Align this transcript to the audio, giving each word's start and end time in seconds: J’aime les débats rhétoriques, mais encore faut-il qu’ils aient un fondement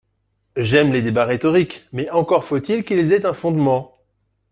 J’aime 0.57 0.93
les 0.93 1.03
débats 1.03 1.25
rhétoriques, 1.27 1.85
mais 1.91 2.09
encore 2.09 2.43
faut-il 2.43 2.83
qu’ils 2.83 3.13
aient 3.13 3.27
un 3.27 3.35
fondement 3.35 3.99